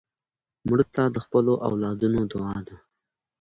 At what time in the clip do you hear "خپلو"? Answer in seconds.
1.25-1.53